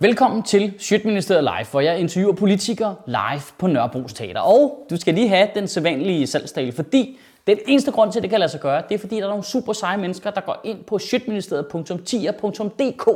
[0.00, 4.40] Velkommen til Sjøtministeriet Live, hvor jeg interviewer politikere live på Nørrebros Teater.
[4.40, 7.18] Og du skal lige have den sædvanlige salgstale, fordi
[7.54, 9.28] den eneste grund til, at det kan lade sig gøre, det er fordi, der er
[9.28, 13.06] nogle super seje mennesker, der går ind på sjøtministeriet.10.dk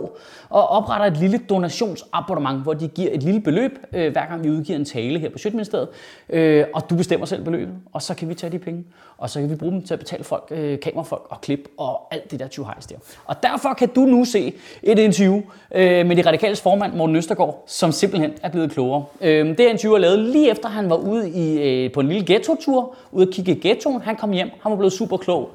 [0.49, 4.51] og opretter et lille donationsabonnement, hvor de giver et lille beløb, øh, hver gang vi
[4.51, 5.89] udgiver en tale her på Shitministeriet.
[6.29, 8.85] Øh, og du bestemmer selv beløbet, og så kan vi tage de penge,
[9.19, 12.15] og så kan vi bruge dem til at betale folk, øh, kamerafolk og klip og
[12.15, 12.97] alt det der tjuhejs der.
[13.25, 15.43] Og derfor kan du nu se et interview
[15.75, 19.05] øh, med de radikales formand, Morten Østergaard, som simpelthen er blevet klogere.
[19.21, 22.27] Øh, det interview er lavet lige efter, han var ude i, øh, på en lille
[22.27, 24.03] ghetto-tur, ude at kigge i ghettoen.
[24.03, 25.51] Han kom hjem, han var blevet super klog.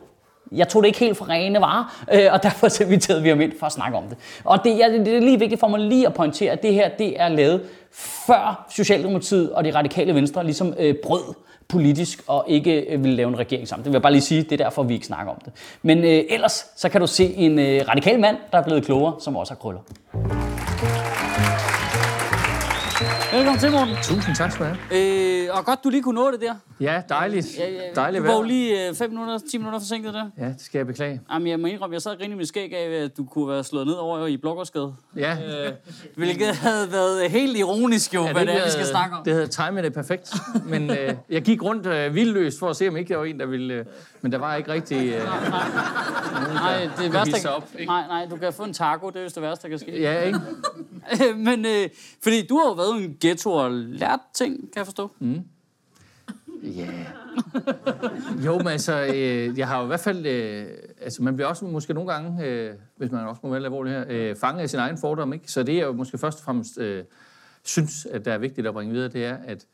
[0.52, 3.42] Jeg tog det ikke helt for rene varer, øh, og derfor så inviterede vi ham
[3.42, 4.18] ind for at snakke om det.
[4.44, 6.90] Og det, ja, det er lige vigtigt for mig lige at pointere, at det her
[6.90, 7.62] det er lavet
[8.28, 11.34] før Socialdemokratiet og de radikale venstre ligesom øh, brød
[11.68, 13.84] politisk og ikke øh, ville lave en regering sammen.
[13.84, 15.54] Det vil jeg bare lige sige, det er derfor, vi ikke snakker om det.
[15.82, 19.16] Men øh, ellers så kan du se en øh, radikal mand, der er blevet klogere,
[19.20, 21.07] som også har krøller.
[23.02, 23.96] Velkommen til, Morten.
[24.04, 25.44] Tusind tak skal du have.
[25.48, 26.54] Øh, og godt, du lige kunne nå det der.
[26.80, 27.48] Ja, dejligt.
[27.58, 30.30] Ja, ja, Dejligt du var lige 5 minutter, 10 minutter forsinket der.
[30.38, 31.22] Ja, det skal jeg beklage.
[31.34, 33.48] Jamen, jeg må indrømme, jeg sad og grinede i mit skæg af, at du kunne
[33.50, 34.94] være slået ned over i Blågårdsgade.
[35.16, 35.72] Ja, Øh,
[36.16, 39.24] hvilket havde været helt ironisk jo, ja, hvad det er, vi skal snakke om.
[39.24, 40.34] Det havde timet det perfekt.
[40.66, 43.40] Men øh, jeg gik rundt øh, vildløst for at se, om ikke der var en,
[43.40, 43.74] der ville...
[43.74, 43.86] Øh,
[44.22, 45.14] men der var ikke rigtig...
[45.14, 45.22] Øh,
[46.54, 47.92] Nej, det kunne værste, hisse sig op, ikke?
[47.92, 50.02] nej, nej, du kan få en taco, det er jo det værste, der kan ske.
[50.02, 50.40] ja, ikke?
[51.48, 51.90] Men, øh,
[52.24, 55.12] fordi du har jo været i en ghetto og lært ting, kan jeg forstå.
[55.20, 55.44] Mm.
[56.64, 57.06] Ja.
[58.46, 60.26] Jo, men altså, øh, jeg har jo i hvert fald...
[60.26, 60.68] Øh,
[61.02, 64.06] altså, man bliver også måske nogle gange, øh, hvis man også må være alvorlig her,
[64.10, 65.52] øh, fanget af sin egen fordom, ikke?
[65.52, 67.04] Så det, jeg jo måske først og fremmest øh,
[67.64, 69.68] synes, at der er vigtigt at bringe videre, det er, at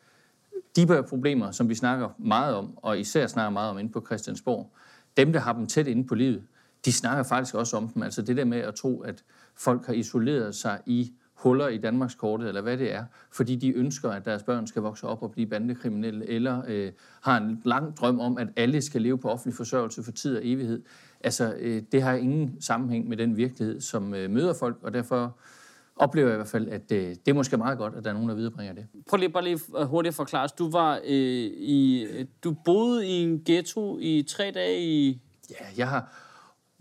[0.76, 4.04] de her problemer, som vi snakker meget om, og især snakker meget om inde på
[4.06, 4.72] Christiansborg,
[5.18, 6.44] dem, der har dem tæt inde på livet,
[6.86, 8.04] de snakker faktisk også om dem.
[8.04, 9.24] Altså det der med at tro, at
[9.56, 14.10] folk har isoleret sig i huller i Danmarkskortet, eller hvad det er, fordi de ønsker,
[14.10, 16.92] at deres børn skal vokse op og blive bandekriminelle, eller øh,
[17.22, 20.42] har en lang drøm om, at alle skal leve på offentlig forsørgelse for tid og
[20.46, 20.82] evighed.
[21.24, 25.38] Altså, øh, det har ingen sammenhæng med den virkelighed, som øh, møder folk, og derfor
[25.96, 28.14] oplever jeg i hvert fald, at øh, det er måske meget godt, at der er
[28.14, 28.86] nogen, der viderebringer det.
[29.08, 30.48] Prøv lige bare lige øh, hurtigt at forklare.
[30.60, 32.08] Du var øh, i,
[32.44, 35.22] du boede i en ghetto i tre dage i...
[35.50, 36.20] Ja, jeg har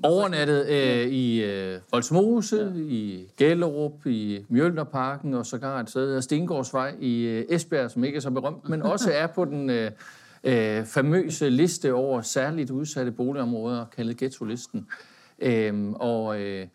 [0.03, 2.81] overnattet øh, i øh, Voldsmose, ja.
[2.81, 8.17] i Gellerup, i Mjølnerparken og sågar et sted, der Stengårdsvej i øh, Esbjerg, som ikke
[8.17, 9.91] er så berømt, men også er på den øh,
[10.45, 14.87] øh, famøse liste over særligt udsatte boligområder, kaldet ghetto-listen.
[15.39, 16.67] Øhm, og, øh,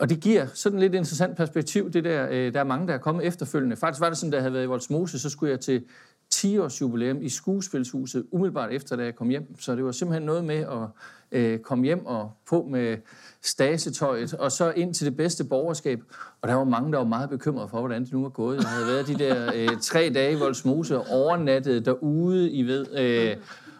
[0.00, 2.98] og det giver sådan lidt interessant perspektiv, det der, øh, der er mange, der er
[2.98, 3.76] kommet efterfølgende.
[3.76, 5.84] Faktisk var det sådan, da jeg havde været i Voldsmose, så skulle jeg til
[6.34, 9.60] 10-års jubilæum i skuespilshuset, umiddelbart efter, da jeg kom hjem.
[9.60, 10.88] Så det var simpelthen noget med at
[11.32, 12.96] øh, komme hjem og på med
[13.42, 16.00] stasetøjet, og så ind til det bedste borgerskab.
[16.42, 18.56] Og der var mange, der var meget bekymrede for, hvordan det nu var gået.
[18.56, 22.86] Jeg havde været de der øh, tre dage i Voldsmose og overnattet derude, I ved.
[22.98, 23.36] Øh,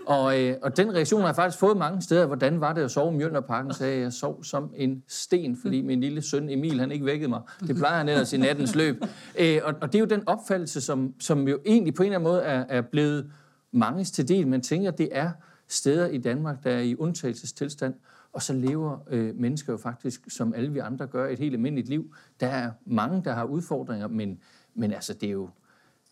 [0.06, 2.26] og, øh, og den reaktion har jeg faktisk fået mange steder.
[2.26, 3.74] Hvordan var det at sove i Mjølnerparken?
[3.74, 7.28] Sagde jeg, jeg sov som en sten, fordi min lille søn Emil, han ikke vækkede
[7.28, 7.40] mig.
[7.66, 9.04] Det plejer han ellers i nattens løb.
[9.38, 12.18] Øh, og, og det er jo den opfattelse, som, som jo egentlig på en eller
[12.18, 13.30] anden måde er, er blevet
[13.72, 14.48] manges til del.
[14.48, 15.30] Man tænker, det er
[15.68, 17.94] steder i Danmark, der er i undtagelsestilstand,
[18.32, 21.88] og så lever øh, mennesker jo faktisk, som alle vi andre gør, et helt almindeligt
[21.88, 22.14] liv.
[22.40, 24.38] Der er mange, der har udfordringer, men,
[24.74, 25.48] men altså, det er jo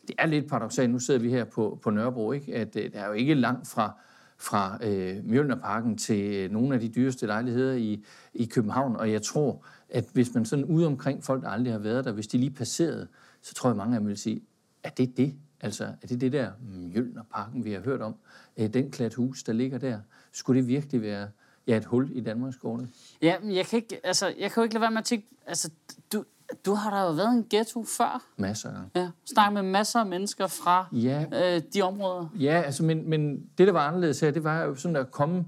[0.07, 0.91] det er lidt paradoxalt.
[0.91, 2.55] Nu sidder vi her på, på Nørrebro, ikke?
[2.55, 3.99] at øh, der er jo ikke langt fra,
[4.37, 9.21] fra øh, Mjølnerparken til øh, nogle af de dyreste lejligheder i, i København, og jeg
[9.21, 12.37] tror, at hvis man sådan ude omkring folk, der aldrig har været der, hvis de
[12.37, 13.07] lige passerede,
[13.41, 14.41] så tror jeg, mange af dem vil sige,
[14.83, 15.35] er det det?
[15.61, 18.15] Altså, er det det der Mjølnerparken, vi har hørt om?
[18.57, 19.99] Øh, den klat hus, der ligger der?
[20.31, 21.27] Skulle det virkelig være
[21.67, 22.89] ja, et hul i Danmarkskortet?
[23.21, 25.27] Ja, men jeg kan, ikke, altså, jeg kan jo ikke lade være med at tænke...
[25.45, 25.71] Altså,
[26.13, 26.23] du,
[26.65, 28.23] du har da jo været i en ghetto før.
[28.37, 28.99] Masser af.
[28.99, 32.27] Ja, snakket med masser af mennesker fra Ja, øh, de områder.
[32.39, 35.45] Ja, altså, men, men det, der var anderledes her, det var jo sådan at komme,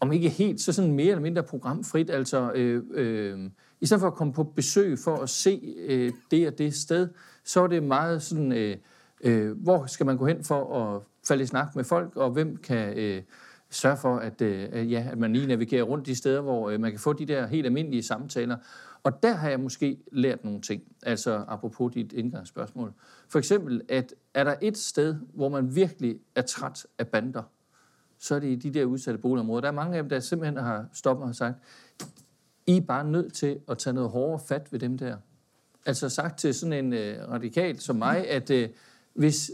[0.00, 2.10] om ikke helt, så sådan mere eller mindre programfrit.
[2.10, 3.50] Altså, øh, øh,
[3.80, 7.08] i stedet for at komme på besøg for at se øh, det og det sted,
[7.44, 8.76] så var det meget sådan, øh,
[9.20, 12.56] øh, hvor skal man gå hen for at falde i snak med folk, og hvem
[12.56, 13.22] kan øh,
[13.70, 16.90] sørge for, at, øh, ja, at man lige navigerer rundt de steder, hvor øh, man
[16.90, 18.56] kan få de der helt almindelige samtaler.
[19.04, 22.92] Og der har jeg måske lært nogle ting, altså apropos dit indgangsspørgsmål.
[23.28, 27.42] For eksempel, at er der et sted, hvor man virkelig er træt af bander,
[28.18, 29.60] så er det i de der udsatte boligområder.
[29.60, 31.56] Der er mange af dem, der simpelthen har stoppet og sagt,
[32.66, 35.16] I er bare nødt til at tage noget hårdere fat ved dem der.
[35.86, 38.68] Altså sagt til sådan en øh, radikal som mig, at øh,
[39.14, 39.50] hvis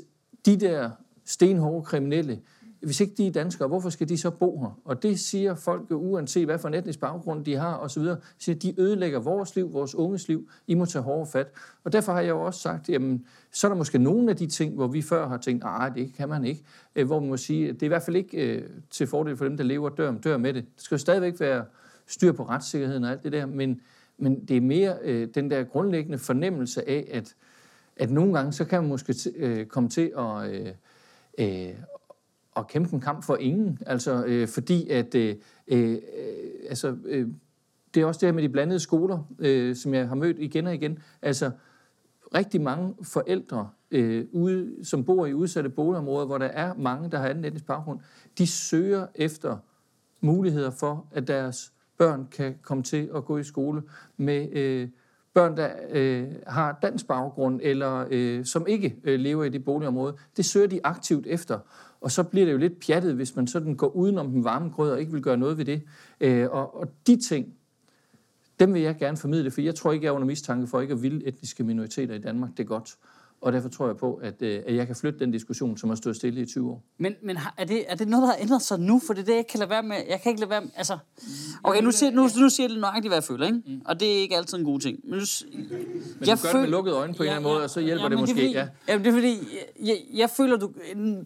[0.46, 0.90] de der
[1.24, 2.40] stenhårde kriminelle,
[2.80, 4.80] hvis ikke de er danskere, hvorfor skal de så bo her?
[4.84, 8.02] Og det siger folk, uanset hvad for en etnisk baggrund de har osv.,
[8.38, 11.46] siger, de ødelægger vores liv, vores unges liv, I må tage hårde fat.
[11.84, 14.46] Og derfor har jeg jo også sagt, jamen, så er der måske nogle af de
[14.46, 16.64] ting, hvor vi før har tænkt, nej, det kan man ikke.
[16.96, 19.44] Øh, hvor man må sige, det er i hvert fald ikke øh, til fordel for
[19.44, 20.64] dem, der lever og dør, dør med det.
[20.74, 21.64] Det skal jo stadigvæk være
[22.06, 23.80] styr på retssikkerheden og alt det der, men,
[24.18, 27.34] men det er mere øh, den der grundlæggende fornemmelse af, at,
[27.96, 30.68] at nogle gange, så kan man måske t- øh, komme til at, øh,
[31.38, 31.74] øh,
[32.56, 33.78] at kæmpe en kamp for ingen.
[33.86, 35.36] Altså, øh, fordi at, øh,
[35.68, 35.98] øh,
[36.68, 37.28] altså, øh,
[37.94, 40.66] det er også det her med de blandede skoler, øh, som jeg har mødt igen
[40.66, 40.98] og igen.
[41.22, 41.50] Altså,
[42.34, 47.18] rigtig mange forældre, øh, ude, som bor i udsatte boligområder, hvor der er mange, der
[47.18, 48.00] har anden etnisk baggrund,
[48.38, 49.56] de søger efter
[50.20, 53.82] muligheder for, at deres børn kan komme til at gå i skole
[54.16, 54.88] med øh,
[55.38, 60.16] børn, der øh, har dansk baggrund, eller øh, som ikke øh, lever i det boligområde.
[60.36, 61.58] Det søger de aktivt efter.
[62.00, 64.90] Og så bliver det jo lidt pjattet, hvis man sådan går udenom den varme grød
[64.90, 65.82] og ikke vil gøre noget ved det.
[66.20, 67.54] Øh, og, og de ting,
[68.60, 70.94] dem vil jeg gerne formidle, for jeg tror ikke, jeg er under mistanke for ikke
[70.94, 72.50] at ville etniske minoriteter i Danmark.
[72.56, 72.96] Det er godt.
[73.40, 75.96] Og derfor tror jeg på, at, øh, at jeg kan flytte den diskussion, som har
[75.96, 76.82] stået stille i 20 år.
[76.98, 79.00] Men, men har- er, det, er det noget, der har ændret sig nu?
[79.06, 79.96] For det er det, jeg kan lade være med.
[80.08, 80.98] Jeg kan ikke lade være med, altså...
[81.62, 83.62] Okay, nu siger, nu, nu siger jeg nøjagtigt, hvad jeg føler, ikke?
[83.66, 83.80] Mm.
[83.84, 84.98] Og det er ikke altid en god ting.
[85.04, 85.24] Men, nu,
[86.18, 87.80] Men jeg du gør det med lukkede øjne på en eller anden måde, og så
[87.80, 88.32] hjælper det men måske.
[88.32, 88.68] er fordi, ja.
[88.88, 90.72] Jamen, det er fordi, jeg, jeg, jeg føler, du...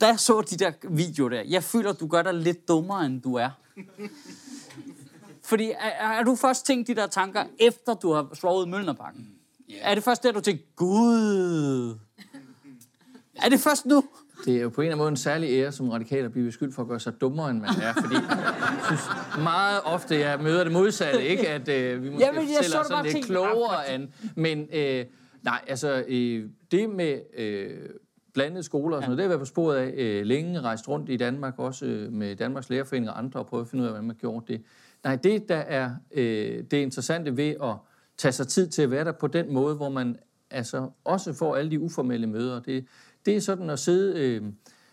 [0.01, 3.23] Da jeg så de der videoer der, jeg føler, du gør dig lidt dummere, end
[3.23, 3.51] du er.
[5.45, 9.29] Fordi, er, er du først tænkt de der tanker, efter du har svoret Mølnerparken?
[9.73, 9.91] Yeah.
[9.91, 11.99] Er det først der, du tænker, Gud...
[13.43, 14.05] Er det først nu?
[14.45, 16.47] Det er jo på en eller anden måde en særlig ære som radikal at blive
[16.47, 17.93] beskyldt for at gøre sig dummere, end man er.
[17.93, 19.03] Fordi jeg synes
[19.39, 21.49] meget ofte, jeg møder det modsatte, ikke?
[21.49, 24.13] At øh, vi måske Jamen, jeg fortæller det sådan lidt klogere an.
[24.37, 25.05] Men øh,
[25.43, 27.71] nej, altså øh, det med øh,
[28.35, 30.89] blandede skoler og sådan noget, det har jeg været på sporet af øh, længe, rejst
[30.89, 33.87] rundt i Danmark, også øh, med Danmarks Lærerforening og andre, og prøvet at finde ud
[33.87, 34.63] af, hvordan man gjorde det.
[35.05, 37.75] Nej, det der er øh, det interessante ved at
[38.19, 40.17] tage sig tid til at være der på den måde, hvor man
[40.51, 42.61] altså også får alle de uformelle møder.
[42.61, 42.87] Det,
[43.27, 44.43] det er sådan at sidde øh,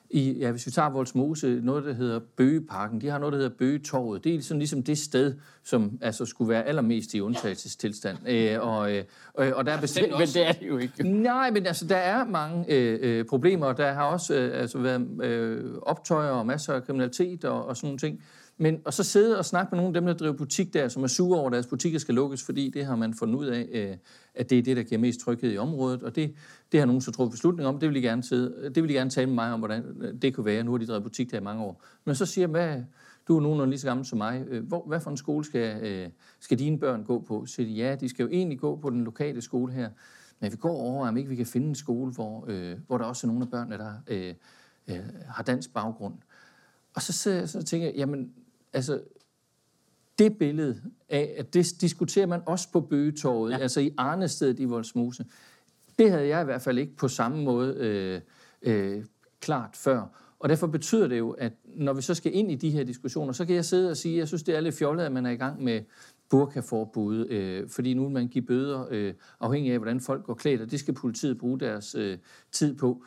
[0.10, 3.02] i, ja, hvis vi tager Voldsmose, noget, der hedder Bøgeparken.
[3.02, 4.24] De har noget, der hedder Bøgetorvet.
[4.24, 8.18] Det er sådan ligesom det sted, som altså skulle være allermest i undtagelsestilstand.
[8.28, 9.04] Øh, og, øh,
[9.36, 11.04] og, der er bestemt Men det er det jo ikke.
[11.04, 15.24] Nej, men altså, der er mange øh, øh, problemer, der har også øh, altså, været
[15.24, 18.24] øh, optøjer og masser af kriminalitet og, og sådan nogle ting.
[18.62, 21.04] Men og så sidde og snakke med nogle af dem, der driver butik der, som
[21.04, 23.70] er sure over, at deres butikker skal lukkes, fordi det har man fundet ud af,
[23.72, 23.98] øh,
[24.36, 26.04] at det er det, der giver mest tryghed i området.
[26.04, 26.34] Og det,
[26.72, 27.80] det har nogen så truffet beslutning om.
[27.80, 30.22] Det vil, de gerne sidde, det vil de gerne tale med mig om, hvordan øh,
[30.22, 30.64] det kunne være.
[30.64, 31.84] Nu har de drevet butik der i mange år.
[32.06, 32.84] Men så siger jeg, hvad,
[33.28, 34.46] du er nogenlunde lige så gammel som mig.
[34.50, 36.10] Øh, hvor, hvad for en skole skal, øh,
[36.40, 37.46] skal dine børn gå på?
[37.46, 39.90] Så siger de, ja, de skal jo egentlig gå på den lokale skole her.
[40.40, 43.06] Men vi går over, om ikke vi kan finde en skole, hvor, øh, hvor der
[43.06, 44.34] også er nogle af børnene, der øh,
[44.88, 46.14] øh, har dansk baggrund.
[46.96, 48.34] Og så sidder jeg så og tænker, jamen,
[48.74, 49.02] altså,
[50.20, 53.58] det billede af, at det diskuterer man også på Bøgetorvet, ja.
[53.58, 55.26] altså i Arnestedet i Voldsmose,
[56.00, 58.22] det havde jeg i hvert fald ikke på samme måde øh,
[58.62, 59.06] øh,
[59.40, 60.06] klart før.
[60.40, 63.34] Og derfor betyder det jo, at når vi så skal ind i de her diskussioner,
[63.34, 65.26] så kan jeg sidde og sige, at jeg synes, det er lidt fjollet, at man
[65.26, 65.82] er i gang med
[66.30, 70.62] burkaforbud, øh, fordi nu vil man give bøder øh, afhængig af, hvordan folk går klædt,
[70.62, 72.18] og det skal politiet bruge deres øh,
[72.52, 73.04] tid på.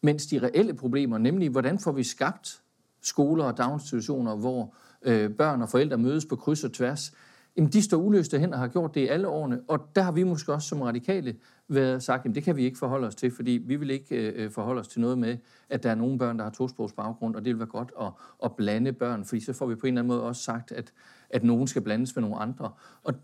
[0.00, 2.62] Mens de reelle problemer, nemlig hvordan får vi skabt
[3.02, 4.68] skoler og daginstitutioner, hvor øh,
[5.04, 7.12] Øh, børn og forældre mødes på kryds og tværs,
[7.56, 9.60] jamen de står uløste hen og har gjort det i alle årene.
[9.68, 11.36] Og der har vi måske også som radikale
[11.68, 14.44] været sagt, jamen det kan vi ikke forholde os til, fordi vi vil ikke øh,
[14.44, 15.36] øh forholde os til noget med,
[15.68, 18.12] at der er nogle børn, der har tosprogs baggrund, og det vil være godt at,
[18.44, 20.92] at blande børn, fordi så får vi på en eller anden måde også sagt, at,
[21.30, 22.72] at nogen skal blandes med nogle andre.
[23.02, 23.14] Og,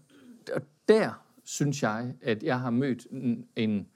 [0.55, 3.87] og der synes jeg, at jeg har mødt en, en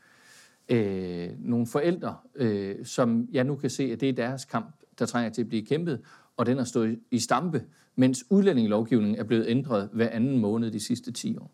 [0.69, 5.07] øh, nogle forældre, øh, som jeg nu kan se, at det er deres kamp, der
[5.07, 6.01] trænger til at blive kæmpet,
[6.37, 7.65] og den har stået i stampe,
[7.97, 11.51] mens udlændingelovgivningen er blevet ændret hver anden måned de sidste 10 år.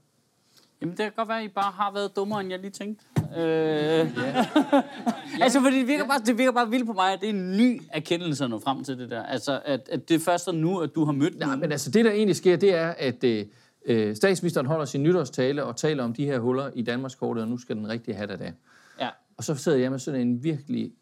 [0.81, 3.05] Jamen, det kan godt være, at I bare har været dummere, end jeg lige tænkte.
[3.37, 3.43] Øh...
[3.43, 4.47] Ja.
[5.45, 7.57] altså, fordi det virker, bare, det virker bare vildt på mig, at det er en
[7.57, 9.23] ny erkendelse at nå frem til det der.
[9.23, 12.05] Altså, at, at det er først nu, at du har mødt Nej, men altså det,
[12.05, 13.47] der egentlig sker, det er, at øh,
[13.87, 17.59] øh, statsministeren holder sin nytårstale og taler om de her huller i Danmarkskortet, og nu
[17.59, 18.53] skal den rigtig have det der.
[19.01, 19.09] Ja.
[19.37, 20.93] Og så sidder jeg med sådan en virkelig,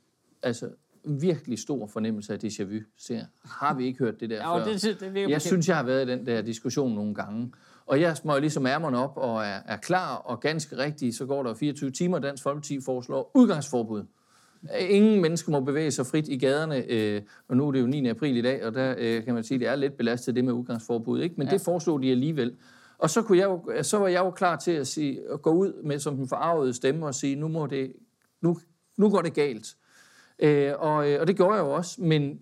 [0.43, 0.71] altså
[1.07, 2.81] virkelig stor fornemmelse af déjà vu.
[2.97, 4.65] Så har vi ikke hørt det der Ja, før?
[4.65, 5.43] det, det, det Jeg bekendt.
[5.43, 7.53] synes, jeg har været i den der diskussion nogle gange.
[7.87, 11.43] Og jeg smøger ligesom ærmerne op og er, er klar, og ganske rigtigt, så går
[11.43, 14.05] der 24 timer, Dansk Folkeparti foreslår udgangsforbud.
[14.79, 18.09] Ingen mennesker må bevæge sig frit i gaderne, øh, og nu er det jo 9.
[18.09, 20.53] april i dag, og der øh, kan man sige, det er lidt belastet det med
[20.53, 21.35] udgangsforbud, ikke?
[21.39, 21.53] men ja.
[21.53, 22.57] det foreslog de alligevel.
[22.99, 25.51] Og så, kunne jeg jo, så var jeg jo klar til at, sige, at gå
[25.51, 27.93] ud med som den forarvede stemme og sige, nu, må det,
[28.41, 28.59] nu,
[28.97, 29.77] nu går det galt.
[30.39, 32.41] Øh, og, øh, og det gjorde jeg jo også, men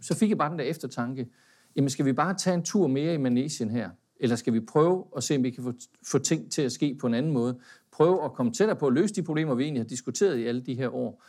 [0.00, 1.28] så fik jeg bare den der eftertanke.
[1.76, 3.90] Jamen, skal vi bare tage en tur mere i Manesien her?
[4.20, 5.72] Eller skal vi prøve at se, om vi kan få,
[6.06, 7.58] få ting til at ske på en anden måde?
[7.92, 10.60] Prøve at komme tættere på at løse de problemer, vi egentlig har diskuteret i alle
[10.60, 11.22] de her år.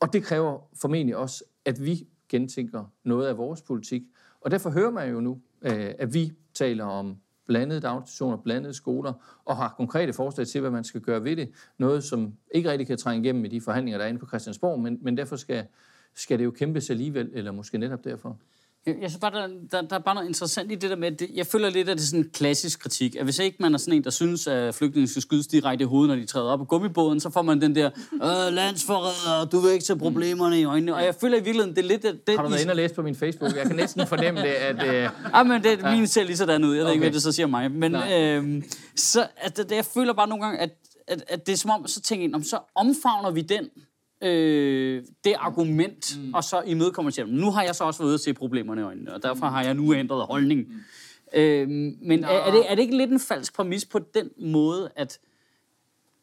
[0.00, 4.02] Og det kræver formentlig også, at vi gentænker noget af vores politik.
[4.40, 7.16] Og derfor hører man jo nu, øh, at vi taler om
[7.50, 9.12] blandede daginstitutioner, blandede skoler,
[9.44, 11.50] og har konkrete forslag til, hvad man skal gøre ved det.
[11.78, 14.80] Noget, som ikke rigtig kan trænge igennem i de forhandlinger, der er inde på Christiansborg,
[14.80, 15.66] men, men derfor skal,
[16.14, 18.36] skal det jo kæmpes alligevel, eller måske netop derfor.
[18.86, 21.30] Jeg synes bare, der, der, der er bare noget interessant i det der med, det,
[21.34, 23.78] jeg føler lidt, at det er sådan en klassisk kritik, at hvis ikke man er
[23.78, 26.58] sådan en, der synes, at flygtninge skal skydes direkte i hovedet, når de træder op
[26.58, 30.64] på gummibåden, så får man den der, øh, landsforræder, du vil ikke tage problemerne i
[30.64, 30.94] øjnene.
[30.94, 32.02] Og jeg føler i virkeligheden, det er lidt...
[32.02, 33.56] Det, Har du været inde og læst på min Facebook?
[33.56, 34.94] Jeg kan næsten fornemme det, at...
[34.94, 35.10] Øh...
[35.34, 36.74] Ah, men det, min ser lige sådan ud.
[36.74, 37.70] Jeg ved ikke, hvad det så siger mig.
[37.70, 38.62] Men øh,
[38.96, 40.70] så, at, det, jeg føler bare nogle gange, at,
[41.08, 43.68] at, at det er som om, så tænker jeg, så omfavner vi den
[44.22, 46.34] øh, det argument, mm.
[46.34, 48.84] og så imødekommer til Nu har jeg så også været ude at se problemerne i
[48.84, 50.60] øjnene, og derfor har jeg nu ændret holdning.
[50.68, 50.74] Mm.
[51.34, 51.68] Øh,
[52.02, 55.18] men er, er, det, er det ikke lidt en falsk præmis på den måde, at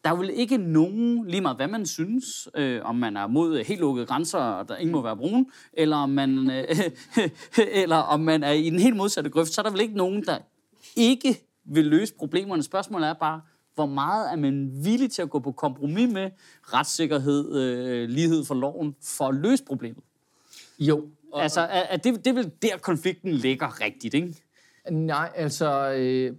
[0.03, 3.63] der er vel ikke nogen, lige meget hvad man synes, øh, om man er mod
[3.63, 6.65] helt lukkede grænser, og der ingen må være brun, eller om man, øh,
[7.83, 10.25] eller om man er i den helt modsatte grøft, så er der vel ikke nogen,
[10.25, 10.37] der
[10.95, 12.63] ikke vil løse problemerne.
[12.63, 13.41] Spørgsmålet er bare,
[13.77, 16.31] hvor meget er man villig til at gå på kompromis med
[16.63, 20.03] retssikkerhed, øh, lighed for loven, for at løse problemet?
[20.79, 21.05] Jo.
[21.31, 24.35] Og, altså, er, er det, det er vel der, konflikten ligger rigtigt, ikke?
[24.91, 26.35] Nej, altså, øh,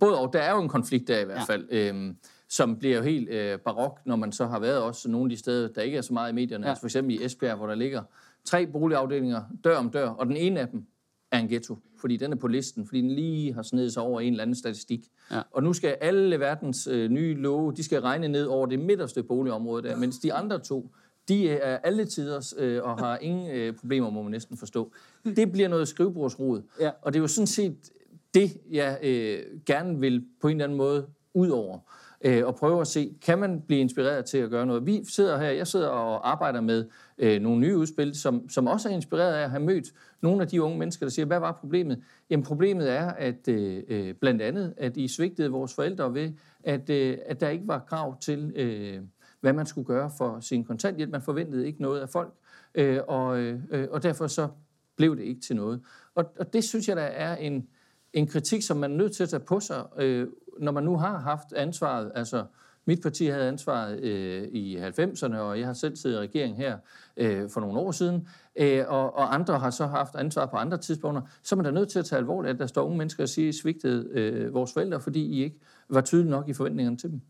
[0.00, 0.32] både og.
[0.32, 1.54] Der er jo en konflikt der i hvert ja.
[1.54, 2.14] fald, øh,
[2.48, 5.36] som bliver jo helt øh, barok, når man så har været også nogle af de
[5.36, 6.64] steder, der ikke er så meget i medierne.
[6.64, 6.70] Ja.
[6.70, 8.02] Altså for eksempel i Esbjerg, hvor der ligger
[8.44, 10.86] tre boligafdelinger dør om dør, og den ene af dem
[11.32, 14.20] er en ghetto, fordi den er på listen, fordi den lige har snedet sig over
[14.20, 15.00] en eller anden statistik.
[15.30, 15.42] Ja.
[15.50, 19.22] Og nu skal alle verdens øh, nye love, de skal regne ned over det midterste
[19.22, 20.90] boligområde der, mens de andre to,
[21.28, 24.92] de er alle tiders øh, og har ingen øh, problemer, må man næsten forstå.
[25.36, 26.62] Det bliver noget skrivebordsrod.
[26.80, 26.90] Ja.
[27.02, 27.90] Og det er jo sådan set
[28.34, 31.78] det, jeg øh, gerne vil på en eller anden måde ud over
[32.24, 34.86] øh, og prøve at se, kan man blive inspireret til at gøre noget.
[34.86, 36.84] Vi sidder her, jeg sidder og arbejder med
[37.18, 39.86] øh, nogle nye udspil, som, som også er inspireret af at have mødt
[40.20, 42.02] nogle af de unge mennesker, der siger, hvad var problemet?
[42.30, 46.32] Jamen problemet er, at øh, øh, blandt andet, at I svigtede vores forældre ved,
[46.64, 49.00] at, øh, at der ikke var krav til, øh,
[49.40, 51.10] hvad man skulle gøre for sin kontanthjælp.
[51.10, 52.34] Man forventede ikke noget af folk,
[52.74, 54.48] øh, og, øh, og derfor så
[54.96, 55.80] blev det ikke til noget.
[56.14, 57.68] Og, og det synes jeg, der er en,
[58.12, 60.28] en kritik, som man er nødt til at tage på sig, øh,
[60.60, 62.44] når man nu har haft ansvaret, altså
[62.84, 66.78] mit parti havde ansvaret øh, i 90'erne, og jeg har selv siddet i regering her
[67.16, 70.78] øh, for nogle år siden, øh, og, og andre har så haft ansvar på andre
[70.78, 73.22] tidspunkter, så er man da nødt til at tage alvorligt, at der står unge mennesker
[73.22, 75.56] og siger, at I svigtede øh, vores forældre, fordi I ikke
[75.88, 77.20] var tydelige nok i forventningerne til dem.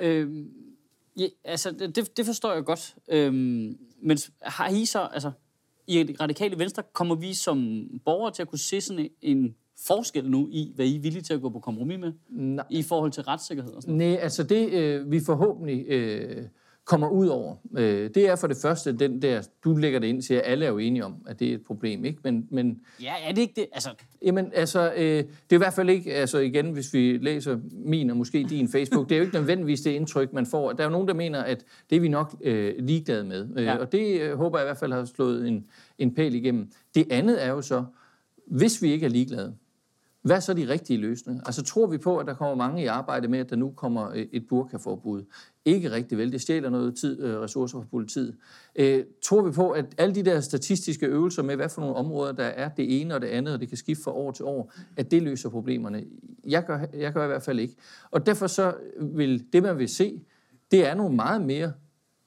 [0.00, 0.46] Øh,
[1.16, 2.96] ja, altså, det, det forstår jeg godt.
[3.08, 3.34] Øh,
[4.02, 5.30] men har I så, altså,
[5.86, 10.48] i radikale venstre, kommer vi som borgere til at kunne se sådan en forskel nu
[10.50, 12.64] i, hvad I er villige til at gå på kompromis med Nej.
[12.70, 13.72] i forhold til retssikkerhed?
[13.72, 16.44] Og sådan Nej, altså det øh, vi forhåbentlig øh,
[16.84, 20.22] kommer ud over, øh, det er for det første den der, du lægger det ind
[20.22, 22.18] til, at alle er jo enige om, at det er et problem, ikke?
[22.24, 23.66] Men, men, ja, er det ikke det?
[23.72, 23.90] Altså...
[24.22, 28.10] Jamen, altså, øh, det er i hvert fald ikke, altså igen, hvis vi læser min
[28.10, 30.72] og måske din Facebook, det er jo ikke nødvendigvis det indtryk, man får.
[30.72, 33.48] Der er jo nogen, der mener, at det er vi nok øh, ligeglade med.
[33.56, 33.76] Øh, ja.
[33.76, 35.66] Og det øh, håber jeg i hvert fald har slået en,
[35.98, 36.70] en pæl igennem.
[36.94, 37.84] Det andet er jo så,
[38.46, 39.54] hvis vi ikke er ligeglade,
[40.22, 41.42] hvad er så de rigtige løsninger?
[41.46, 44.10] Altså tror vi på, at der kommer mange i arbejde med, at der nu kommer
[44.10, 45.24] øh, et burkaforbud?
[45.64, 46.32] Ikke rigtig vel.
[46.32, 48.36] Det stjæler noget tid, øh, ressourcer fra politiet.
[48.76, 52.32] Øh, tror vi på, at alle de der statistiske øvelser med, hvad for nogle områder,
[52.32, 54.72] der er det ene og det andet, og det kan skifte fra år til år,
[54.96, 56.04] at det løser problemerne?
[56.46, 57.74] Jeg gør, jeg gør i hvert fald ikke.
[58.10, 60.20] Og derfor så vil det, man vil se,
[60.70, 61.72] det er nogle meget mere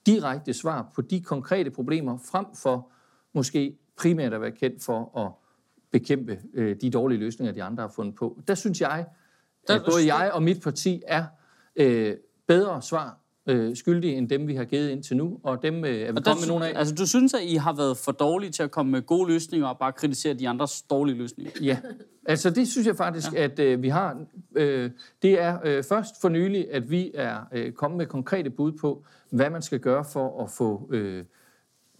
[0.05, 2.91] direkte svar på de konkrete problemer, frem for
[3.33, 5.44] måske primært at være kendt for at
[5.99, 8.39] bekæmpe øh, de dårlige løsninger, de andre har fundet på.
[8.47, 9.05] Der synes jeg,
[9.69, 11.25] at både jeg og mit parti er
[11.75, 12.15] øh,
[12.47, 16.11] bedre svar øh, skyldige end dem, vi har givet indtil nu, og dem øh, er
[16.11, 16.79] vi kommet med nogle af.
[16.79, 19.67] Altså, du synes, at I har været for dårlige til at komme med gode løsninger
[19.67, 21.51] og bare kritisere de andres dårlige løsninger?
[21.61, 21.77] Ja,
[22.25, 23.43] altså det synes jeg faktisk, ja.
[23.43, 24.25] at øh, vi har.
[24.55, 28.71] Øh, det er øh, først for nylig, at vi er øh, kommet med konkrete bud
[28.71, 31.25] på, hvad man skal gøre for at få øh,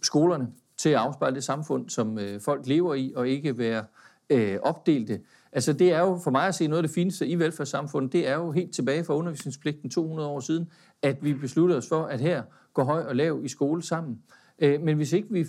[0.02, 3.84] skolerne til at afspejle det samfund, som øh, folk lever i, og ikke være
[4.30, 5.20] øh, opdelte.
[5.52, 8.28] Altså det er jo for mig at se noget af det fineste i velfærdssamfundet, det
[8.28, 10.70] er jo helt tilbage fra undervisningspligten 200 år siden,
[11.02, 12.42] at vi besluttede os for, at her
[12.74, 14.22] går høj og lav i skole sammen.
[14.58, 15.46] Øh, men hvis ikke vi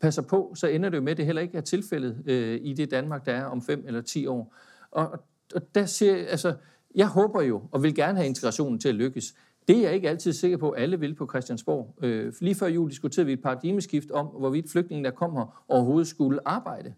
[0.00, 2.74] passer på, så ender det jo med, at det heller ikke er tilfældet øh, i
[2.74, 4.54] det Danmark, der er om 5 eller 10 år.
[4.90, 6.54] Og, og der ser, altså,
[6.94, 9.34] jeg håber jo, og vil gerne have integrationen til at lykkes,
[9.68, 11.94] det er jeg ikke altid sikker på, at alle vil på Christiansborg.
[12.02, 16.08] Øh, lige før jul diskuterede vi et paradigmeskift om, hvorvidt flygtningen, der kom her, overhovedet
[16.08, 16.94] skulle arbejde.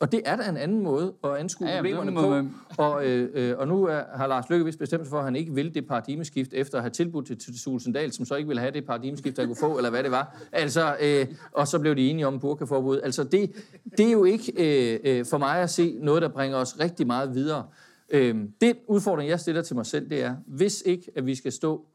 [0.00, 2.28] Og det er da en anden måde at anskue Ja, ja, problemerne på.
[2.30, 5.24] man- Og, øh, øh, og nu er, har Lars Løkke vist bestemt sig for, at
[5.24, 8.48] han ikke vil det paradigmeskift, efter at have tilbudt det til Sulsendal, som så ikke
[8.48, 10.36] ville have det paradigmeskift, der kunne få, eller hvad det var.
[10.52, 13.00] Altså, øh, og så blev de enige om burkaforbud.
[13.00, 13.52] Altså, det,
[13.98, 17.06] det er jo ikke øh, øh, for mig at se noget, der bringer os rigtig
[17.06, 17.64] meget videre.
[18.10, 21.52] Øh, det udfordring, jeg stiller til mig selv, det er, hvis ikke, at vi skal
[21.52, 21.86] stå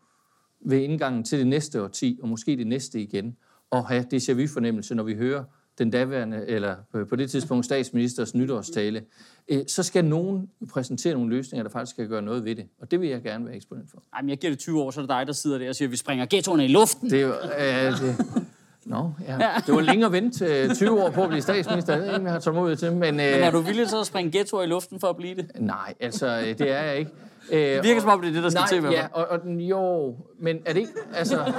[0.65, 3.35] ved indgangen til det næste årti, og måske det næste igen,
[3.69, 5.43] og have déjà vu-fornemmelse, når vi hører
[5.77, 9.03] den daværende, eller på- på det tidspunkt statsministers nytårstale,
[9.47, 12.65] øh, så skal nogen præsentere nogle løsninger, der faktisk kan gøre noget ved det.
[12.79, 14.03] Og det vil jeg gerne være eksponent for.
[14.13, 15.75] Ej, men jeg giver det 20 år, så er det dig, der sidder der og
[15.75, 17.09] siger, at vi springer ghettoerne i luften.
[17.09, 17.33] Det er jo...
[17.33, 18.45] Øh, det,
[18.91, 19.37] Nå, ja.
[19.65, 21.95] Det var længere at vente til 20 år på at blive statsminister.
[21.97, 22.91] Det er ikke, jeg har tålmodighed til.
[22.91, 25.35] Men, Men er øh, du villig til at springe ghettoer i luften for at blive
[25.35, 25.51] det?
[25.59, 27.11] nej, altså, øh, det er jeg ikke.
[27.51, 29.27] Øh, Det virker som om, det er det, der skal Nej, til med ja, og,
[29.27, 31.53] og, den- jo, men er det ikke, altså...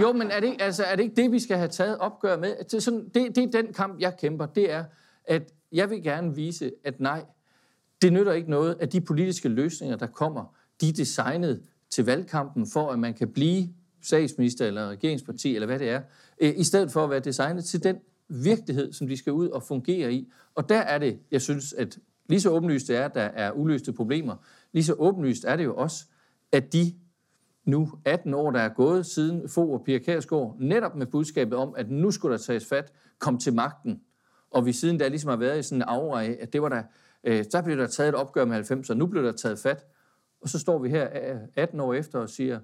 [0.00, 2.36] jo, men er det, ikke- altså, er det ikke det, vi skal have taget opgør
[2.38, 2.54] med?
[2.70, 4.46] Det sådan, det, det er den kamp, jeg kæmper.
[4.46, 4.84] Det er,
[5.24, 7.22] at jeg vil gerne vise, at nej,
[8.02, 10.44] det nytter ikke noget, at de politiske løsninger, der kommer,
[10.80, 13.68] de er designet til valgkampen, for at man kan blive
[14.04, 16.00] statsminister eller regeringsparti, eller hvad det er,
[16.40, 17.96] øh, i stedet for at være designet til den
[18.28, 20.32] virkelighed, som de skal ud og fungere i.
[20.54, 23.52] Og der er det, jeg synes, at lige så åbenlyst det er, at der er
[23.52, 24.36] uløste problemer,
[24.72, 26.04] lige så åbenlyst er det jo også,
[26.52, 26.94] at de
[27.64, 31.74] nu 18 år, der er gået siden Fogh og Pia Kærsgaard, netop med budskabet om,
[31.76, 34.00] at nu skulle der tages fat, kom til magten.
[34.50, 36.68] Og vi siden da ligesom har været i sådan en aura af, at det var
[36.68, 36.82] der,
[37.24, 39.86] øh, der blev der taget et opgør med 90'erne, nu blev der taget fat.
[40.42, 42.60] Og så står vi her øh, 18 år efter og siger,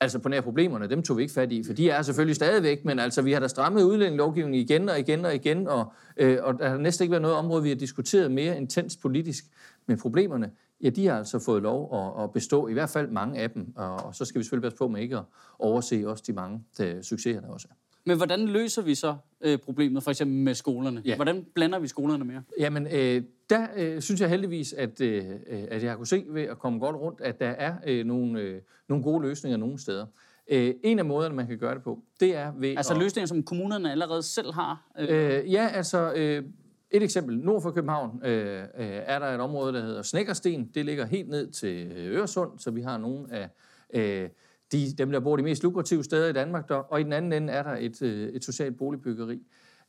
[0.00, 2.84] altså på nær problemerne, dem tog vi ikke fat i, for de er selvfølgelig stadigvæk,
[2.84, 6.58] men altså vi har da strammet udlændingelovgivningen igen og igen og igen, og, øh, og
[6.58, 9.44] der har næsten ikke været noget område, vi har diskuteret mere intens politisk.
[9.86, 10.50] Men problemerne,
[10.82, 13.72] ja, de har altså fået lov at, at bestå, i hvert fald mange af dem,
[13.76, 15.24] og, og så skal vi selvfølgelig passe på med ikke at
[15.58, 17.74] overse også de mange der, succeser, der også er.
[18.04, 21.02] Men hvordan løser vi så øh, problemet, for eksempel med skolerne?
[21.04, 21.16] Ja.
[21.16, 22.42] Hvordan blander vi skolerne mere?
[22.58, 26.24] Jamen, øh, der øh, synes jeg heldigvis, at, øh, øh, at jeg har kunne se
[26.28, 29.78] ved at komme godt rundt, at der er øh, nogle, øh, nogle gode løsninger nogle
[29.78, 30.06] steder.
[30.50, 33.00] Øh, en af måderne, man kan gøre det på, det er ved Altså at...
[33.00, 34.90] løsninger, som kommunerne allerede selv har.
[34.98, 36.44] Øh, Øh, ja, altså øh,
[36.90, 37.38] et eksempel.
[37.38, 40.70] Nord for København øh, øh, er der et område, der hedder Snækkersten.
[40.74, 43.48] Det ligger helt ned til øh, Øresund, så vi har nogle af
[43.94, 44.28] øh,
[44.72, 46.68] de, dem, der bor de mest lukrative steder i Danmark.
[46.68, 49.42] Der, og i den anden ende er der et, øh, et socialt boligbyggeri.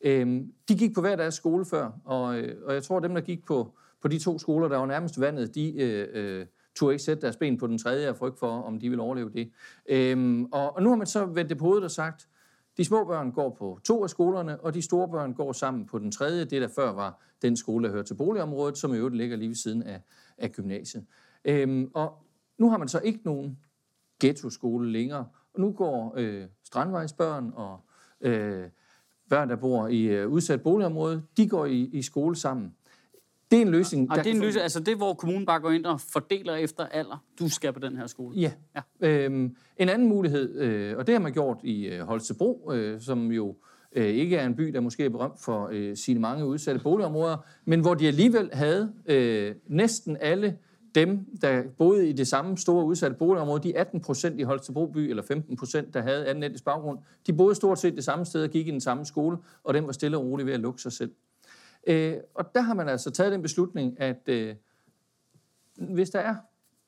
[0.04, 3.14] Øh, de gik på hver deres skole før, og, øh, og jeg tror, at dem,
[3.14, 6.94] der gik på, på de to skoler, der var nærmest vandet, de øh, øh, turde
[6.94, 9.52] ikke sætte deres ben på den tredje af frygt for, om de ville overleve det.
[9.90, 12.28] Øh, og, og nu har man så vendt det på hovedet og sagt,
[12.78, 16.00] de små børn går på to af skolerne, og de store børn går sammen på
[16.00, 19.16] den tredje, det der før var den skole, der hører til boligområdet, som i øvrigt
[19.16, 20.02] ligger lige ved siden af,
[20.38, 21.06] af gymnasiet.
[21.46, 22.14] Øhm, og
[22.58, 23.58] nu har man så ikke nogen
[24.20, 27.80] ghetto-skole længere, og nu går øh, strandvejsbørn og
[28.22, 28.70] øh,
[29.32, 32.74] børn, der bor i øh, udsat boligområde, de går i, i skole sammen.
[33.52, 34.12] Det er en løsning.
[34.12, 36.86] og det er en løsning, altså det, hvor kommunen bare går ind og fordeler efter
[36.86, 37.24] alder.
[37.39, 38.39] Du skal på den her skole.
[38.39, 38.52] Ja.
[38.76, 39.08] ja.
[39.08, 43.32] Øhm, en anden mulighed, øh, og det har man gjort i øh, Holstebro, øh, som
[43.32, 43.56] jo
[43.96, 47.38] øh, ikke er en by, der måske er berømt for øh, sine mange udsatte boligområder,
[47.65, 50.58] men hvor de alligevel havde øh, næsten alle
[50.96, 54.98] dem, der boede i det samme store udsatte boligområde, de 18 procent i Holstebro by,
[54.98, 58.44] eller 15 procent, der havde anden etnisk baggrund, de boede stort set det samme sted
[58.44, 60.82] og gik i den samme skole, og den var stille og rolig ved at lukke
[60.82, 61.12] sig selv.
[61.88, 64.56] Øh, og der har man altså taget den beslutning, at øh,
[65.76, 66.36] hvis der er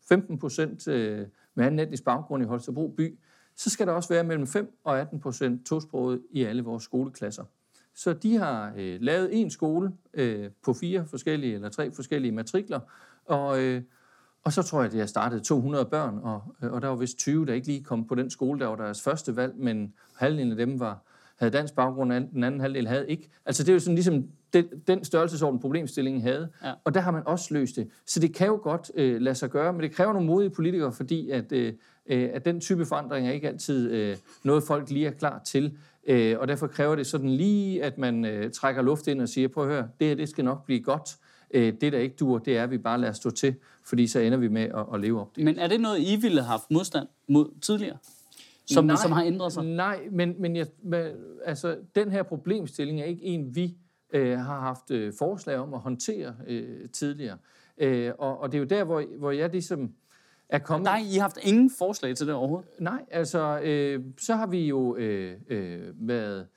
[0.10, 3.20] 15 procent øh, med anden etnisk baggrund i Holstebro by,
[3.56, 7.44] så skal der også være mellem 5 og 18 procent tosproget i alle vores skoleklasser.
[7.96, 12.80] Så de har øh, lavet en skole øh, på fire forskellige eller tre forskellige matrikler,
[13.25, 13.81] og, øh,
[14.43, 17.17] og så tror jeg, at har startet 200 børn, og, øh, og der var vist
[17.17, 20.51] 20, der ikke lige kom på den skole, der var deres første valg, men halvdelen
[20.51, 21.03] af dem var,
[21.36, 23.29] havde dansk baggrund, og den anden halvdel havde ikke.
[23.45, 26.49] Altså det er jo sådan ligesom den, den størrelsesorden, problemstillingen havde.
[26.63, 26.73] Ja.
[26.83, 27.89] Og der har man også løst det.
[28.05, 30.91] Så det kan jo godt øh, lade sig gøre, men det kræver nogle modige politikere,
[30.91, 31.73] fordi at, øh,
[32.05, 35.77] øh, at den type forandring er ikke altid øh, noget, folk lige er klar til.
[36.07, 39.47] Øh, og derfor kræver det sådan lige, at man øh, trækker luft ind og siger,
[39.47, 41.09] prøv at høre, det her det skal nok blive godt.
[41.54, 44.20] Øh, det, der ikke dur, det er, at vi bare lader stå til, fordi så
[44.20, 45.38] ender vi med at, at leve op.
[45.38, 47.98] Men er det noget, I ville have haft modstand mod tidligere?
[48.66, 49.66] Som, Nej, som har ændret sig?
[49.66, 51.12] Nej, men, men, jeg, men
[51.46, 53.78] altså, den her problemstilling er ikke en, vi
[54.13, 57.38] øh, har haft øh, forslag om at håndtere øh, tidligere.
[57.78, 59.92] Øh, og, og det er jo der, hvor, hvor jeg ligesom
[60.50, 60.84] er kommet...
[60.84, 62.70] Nej, I har haft ingen forslag til det overhovedet.
[62.80, 66.48] Nej, altså, øh, så har vi jo øh, øh, været...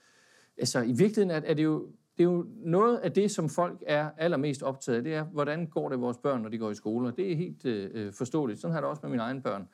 [0.57, 1.87] Altså, i virkeligheden er, er det jo...
[2.17, 5.67] Det er jo noget af det, som folk er allermest optaget af, det er, hvordan
[5.67, 7.07] går det vores børn, når de går i skole.
[7.07, 8.59] Og det er helt øh, forståeligt.
[8.59, 9.67] Sådan har det også med mine egne børn.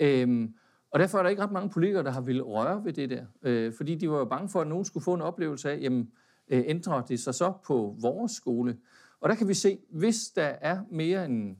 [0.00, 0.54] Øhm,
[0.90, 3.24] og derfor er der ikke ret mange politikere, der har ville røre ved det der.
[3.42, 6.10] Øh, fordi de var jo bange for, at nogen skulle få en oplevelse af, jamen,
[6.48, 8.76] øh, ændrer det sig så på vores skole?
[9.20, 11.56] Og der kan vi se, hvis der er mere end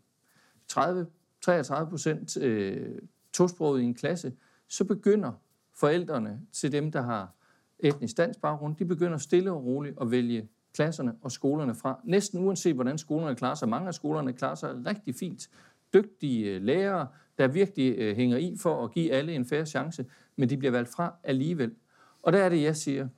[0.69, 1.07] 30,
[1.41, 2.99] 33 procent øh,
[3.33, 4.33] tosproget i en klasse,
[4.69, 5.33] så begynder
[5.75, 7.35] forældrene til dem, der har
[7.83, 12.01] etnisk dansk baggrund, de begynder stille og roligt at vælge klasserne og skolerne fra.
[12.05, 13.69] Næsten uanset, hvordan skolerne klarer sig.
[13.69, 15.51] Mange af skolerne klarer sig rigtig fint.
[15.95, 20.07] Dygtige øh, lærere, der virkelig øh, hænger i for at give alle en færre chance,
[20.37, 21.75] men de bliver valgt fra alligevel.
[22.23, 23.09] Og der er det, jeg siger,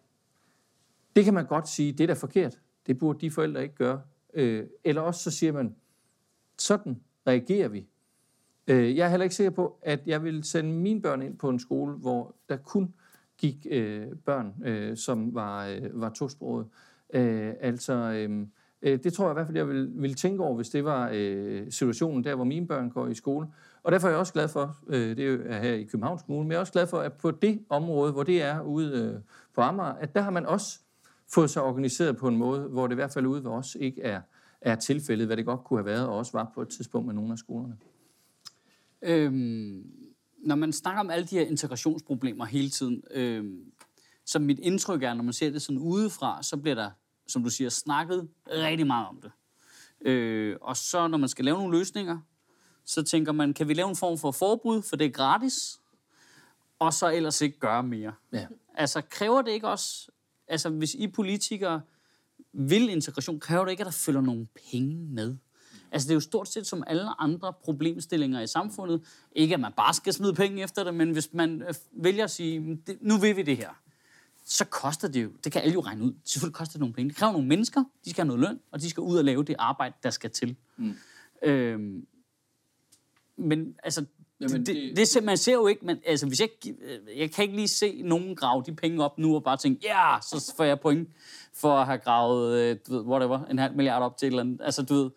[1.17, 2.61] det kan man godt sige, det er da forkert.
[2.87, 4.03] Det burde de forældre ikke gøre.
[4.35, 5.77] Øh, eller også så siger man,
[6.59, 7.87] sådan reagerer vi.
[8.67, 11.59] Jeg er heller ikke sikker på, at jeg vil sende mine børn ind på en
[11.59, 12.95] skole, hvor der kun
[13.43, 16.67] gik øh, børn, øh, som var, øh, var tosproget.
[17.15, 18.49] Øh, altså, øhm,
[18.83, 21.11] øh, det tror jeg i hvert fald, jeg ville, ville tænke over, hvis det var
[21.15, 23.47] øh, situationen der, hvor mine børn går i skole.
[23.83, 26.51] Og derfor er jeg også glad for, øh, det er her i Københavns Kommune, men
[26.51, 29.21] jeg er også glad for, at på det område, hvor det er ude øh,
[29.55, 30.81] på Amager, at der har man også
[31.35, 34.03] fået sig organiseret på en måde, hvor det i hvert fald ude ved os ikke
[34.03, 34.21] er,
[34.61, 37.15] er tilfældet, hvad det godt kunne have været, og også var på et tidspunkt med
[37.15, 37.77] nogle af skolerne.
[39.03, 40.02] Øhm,
[40.43, 43.73] når man snakker om alle de her integrationsproblemer hele tiden, øhm,
[44.25, 46.91] så mit indtryk er, når man ser det sådan udefra, så bliver der,
[47.27, 49.31] som du siger, snakket rigtig meget om det.
[50.11, 52.19] Øh, og så når man skal lave nogle løsninger,
[52.85, 55.81] så tænker man, kan vi lave en form for forbud, for det er gratis,
[56.79, 58.13] og så ellers ikke gøre mere.
[58.33, 58.47] Ja.
[58.75, 60.11] Altså kræver det ikke også,
[60.49, 61.81] altså hvis I politikere
[62.53, 65.37] vil integration, kræver det ikke, at der følger nogle penge med?
[65.93, 69.03] Altså det er jo stort set som alle andre problemstillinger i samfundet.
[69.33, 72.31] Ikke at man bare skal smide penge efter det, men hvis man øh, vælger at
[72.31, 73.71] sige, nu vil vi det her,
[74.45, 77.09] så koster det jo, det kan alle jo regne ud, selvfølgelig koster det nogle penge.
[77.09, 79.45] Det kræver nogle mennesker, de skal have noget løn, og de skal ud og lave
[79.45, 80.57] det arbejde, der skal til.
[80.77, 80.95] Mm.
[81.43, 82.07] Øhm,
[83.37, 84.05] men altså,
[84.43, 86.49] Jamen, det, det, det, man ser jo ikke, men altså, hvis jeg,
[87.17, 90.21] jeg kan ikke lige se nogen grave de penge op nu og bare tænke, ja,
[90.23, 91.09] så får jeg point
[91.55, 94.43] for at have gravet, øh, du ved, whatever, en halv milliard op til et eller
[94.43, 94.61] andet.
[94.65, 95.11] Altså, du ved.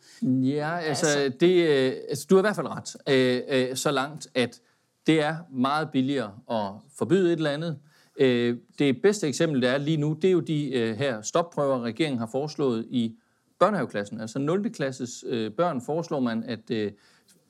[0.43, 1.37] Ja, altså, altså.
[1.39, 2.95] Det, øh, altså du har i hvert fald ret.
[3.09, 4.61] Øh, øh, så langt, at
[5.07, 7.79] det er meget billigere at forbyde et eller andet.
[8.19, 11.81] Øh, det bedste eksempel, der er lige nu, det er jo de øh, her stopprøver,
[11.81, 13.15] regeringen har foreslået i
[13.59, 14.21] børnehaveklassen.
[14.21, 14.71] Altså 0.
[14.71, 16.91] klasses øh, børn foreslår man, at øh,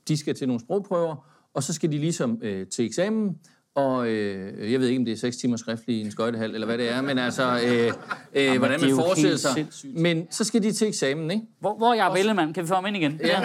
[0.07, 3.37] de skal til nogle sprogprøver, og så skal de ligesom øh, til eksamen,
[3.75, 6.67] og øh, jeg ved ikke, om det er 6 timer skriftlig i en skøjtehal, eller
[6.67, 7.91] hvad det er, men altså, øh, øh,
[8.45, 9.51] Jamen, hvordan man forestiller sig.
[9.53, 9.95] Sindssygt.
[9.95, 11.43] Men så skal de til eksamen, ikke?
[11.59, 12.53] Hvor, hvor er jeg Vellemann?
[12.53, 13.21] Kan vi få ham ind igen?
[13.23, 13.41] Ja,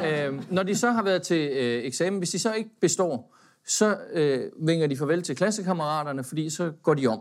[0.00, 3.36] ja øh, når de så har været til øh, eksamen, hvis de så ikke består,
[3.66, 7.20] så øh, vinger de farvel til klassekammeraterne, fordi så går de om.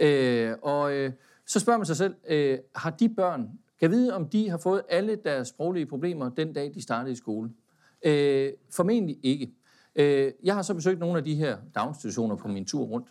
[0.00, 1.12] Øh, og øh,
[1.46, 3.48] så spørger man sig selv, øh, har de børn,
[3.80, 7.16] kan vide, om de har fået alle deres sproglige problemer den dag, de startede i
[7.16, 7.50] skole?
[8.04, 9.52] Øh, formentlig ikke.
[9.96, 13.08] Øh, jeg har så besøgt nogle af de her daginstitutioner på min tur rundt.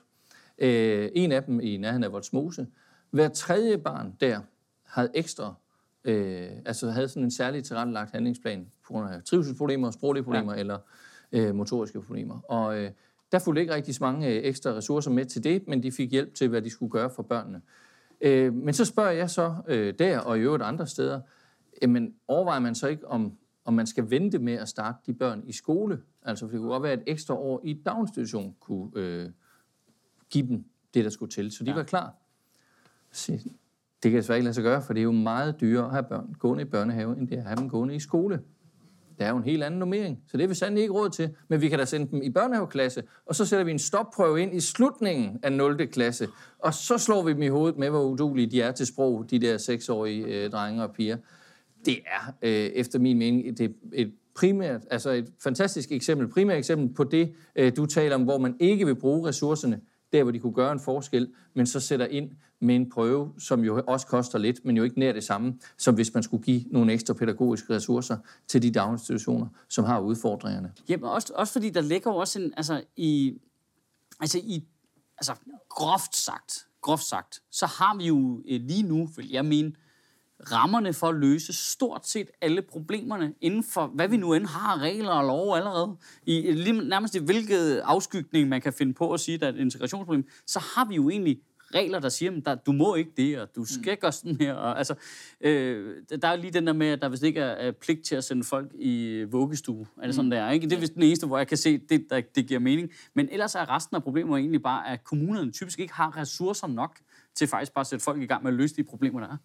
[0.57, 2.67] Øh, en af dem i nærheden af Voldsmose.
[3.11, 4.39] Hver tredje barn der
[4.83, 5.53] havde ekstra,
[6.03, 10.59] øh, altså havde sådan en særlig tilrettelagt handlingsplan på grund af trivselsproblemer, sproglige problemer ja.
[10.59, 10.77] eller
[11.31, 12.39] øh, motoriske problemer.
[12.39, 12.91] Og øh,
[13.31, 16.11] der fulgte ikke rigtig så mange øh, ekstra ressourcer med til det, men de fik
[16.11, 17.61] hjælp til, hvad de skulle gøre for børnene.
[18.21, 21.21] Øh, men så spørger jeg så øh, der og i øvrigt andre steder,
[21.81, 25.43] jamen overvejer man så ikke, om om man skal vente med at starte de børn
[25.47, 26.01] i skole.
[26.23, 29.29] Altså, for det kunne godt være, at et ekstra år i daginstitution kunne øh,
[30.29, 31.51] give dem det, der skulle til.
[31.51, 31.75] Så de ja.
[31.75, 32.13] var klar.
[33.11, 33.31] Så,
[34.03, 36.03] det kan desværre ikke lade sig gøre, for det er jo meget dyrere at have
[36.03, 38.41] børn gående i børnehave, end det er at have dem gående i skole.
[39.19, 41.35] Der er jo en helt anden nummering, så det er vi sandelig ikke råd til.
[41.47, 44.55] Men vi kan da sende dem i børnehaveklasse, og så sætter vi en stopprøve ind
[44.55, 45.87] i slutningen af 0.
[45.87, 46.27] klasse,
[46.59, 49.39] og så slår vi dem i hovedet med, hvor udulige de er til sprog, de
[49.39, 51.17] der seksårige øh, drenge og piger
[51.85, 56.95] det er øh, efter min mening det et primært, altså et fantastisk eksempel, primært eksempel
[56.95, 59.81] på det, øh, du taler om, hvor man ikke vil bruge ressourcerne
[60.13, 63.63] der, hvor de kunne gøre en forskel, men så sætter ind med en prøve, som
[63.63, 66.63] jo også koster lidt, men jo ikke nær det samme, som hvis man skulle give
[66.71, 68.17] nogle ekstra pædagogiske ressourcer
[68.47, 70.71] til de daginstitutioner, som har udfordringerne.
[70.89, 73.33] Jamen også, også fordi der ligger jo også en, altså i,
[74.19, 74.63] altså i,
[75.17, 75.33] altså
[75.69, 79.71] groft sagt, groft sagt, så har vi jo øh, lige nu, vil jeg mene,
[80.51, 84.79] rammerne for at løse stort set alle problemerne inden for, hvad vi nu end har,
[84.81, 85.97] regler og lov allerede.
[86.25, 89.51] I lige nærmest i hvilket afskygning man kan finde på at sige, at der er
[89.51, 91.39] et integrationsproblem, så har vi jo egentlig
[91.75, 93.97] regler, der siger, at du må ikke det, og du skal mm.
[94.01, 94.53] gøre sådan her.
[94.53, 94.95] Og, altså,
[95.41, 98.23] øh, der er lige den der med, at der vist ikke er, pligt til at
[98.23, 99.87] sende folk i vuggestue.
[100.01, 100.31] Er det sådan, mm.
[100.31, 100.51] der?
[100.51, 100.69] Ikke?
[100.69, 102.91] Det er vist den eneste, hvor jeg kan se, det, der, det giver mening.
[103.13, 106.99] Men ellers er resten af problemet egentlig bare, at kommunerne typisk ikke har ressourcer nok
[107.35, 109.37] til faktisk bare at sætte folk i gang med at løse de problemer, der er.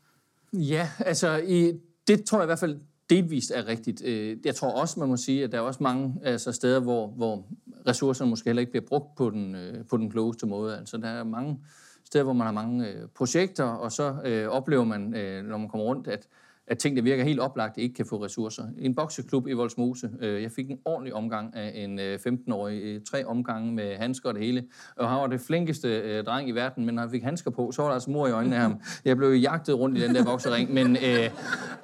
[0.53, 1.73] Ja, altså i,
[2.07, 4.03] det tror jeg i hvert fald delvist er rigtigt.
[4.05, 7.07] Øh, jeg tror også, man må sige, at der er også mange altså, steder, hvor,
[7.07, 7.47] hvor
[7.87, 10.79] ressourcerne måske heller ikke bliver brugt på den, øh, på den klogeste måde.
[10.79, 11.59] Altså, der er mange
[12.05, 15.69] steder, hvor man har mange øh, projekter, og så øh, oplever man, øh, når man
[15.69, 16.29] kommer rundt, at
[16.71, 18.63] at ting, der virker helt oplagt, ikke kan få ressourcer.
[18.79, 20.11] En bokseklub i Voldsmose.
[20.21, 22.83] Øh, jeg fik en ordentlig omgang af en 15-årig.
[22.83, 24.65] Øh, tre omgange med handsker og det hele.
[24.97, 27.73] Og han var det flinkeste øh, dreng i verden, men når han fik handsker på,
[27.73, 28.81] så var der altså mor i øjnene af ham.
[29.05, 31.31] Jeg blev jagtet rundt i den der boksering, men, øh,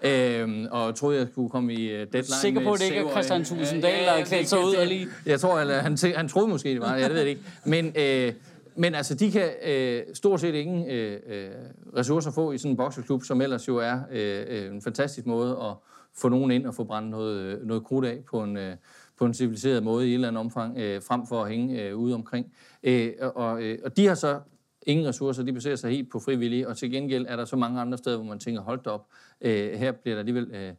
[0.03, 3.44] øh, og troede, jeg skulle komme i deadline Sikker på, at det ikke er Christian
[3.44, 5.07] Tusinddal, der har klædt sig ud og lige...
[5.27, 6.96] Jeg tror, han, han troede måske, det var.
[6.96, 7.42] Jeg ved det ikke.
[7.64, 7.92] Men...
[7.99, 8.33] Øh,
[8.77, 11.51] men altså, de kan øh, stort set ingen øh, øh,
[11.97, 15.51] ressourcer få i sådan en bokseklub, som ellers jo er øh, øh en fantastisk måde
[15.51, 15.75] at
[16.15, 18.77] få nogen ind og få brændt noget, øh, noget krudt af på en, øh,
[19.19, 21.97] på en civiliseret måde i et eller andet omfang, øh, frem for at hænge øh,
[21.97, 22.53] ude omkring.
[22.83, 24.41] Øh, og, øh, og de har så
[24.87, 27.81] ingen ressourcer, de baserer sig helt på frivillige, og til gengæld er der så mange
[27.81, 29.07] andre steder, hvor man tænker, hold da op,
[29.41, 30.73] øh, her bliver der alligevel øh,